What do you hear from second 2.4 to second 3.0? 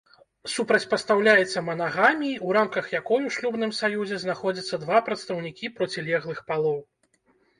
у рамках